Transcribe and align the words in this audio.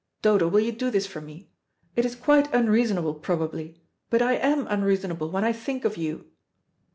Dodo, 0.23 0.47
will 0.47 0.61
you 0.61 0.71
do 0.71 0.89
this 0.89 1.05
for 1.05 1.21
me? 1.21 1.51
It 1.95 2.05
is 2.05 2.15
quite 2.15 2.51
unreasonable 2.51 3.13
probably, 3.13 3.79
but 4.09 4.19
I 4.23 4.33
am 4.33 4.65
unreasonable 4.65 5.29
when 5.29 5.43
I 5.43 5.53
think 5.53 5.85
of 5.85 5.95
you." 5.95 6.25